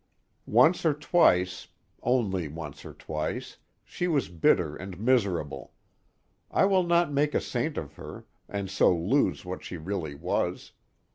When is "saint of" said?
7.39-7.93